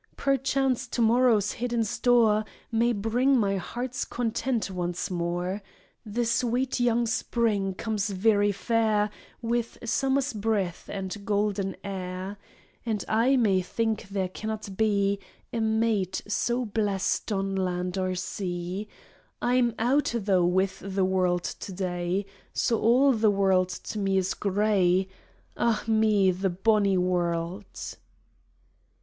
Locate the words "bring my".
2.91-3.57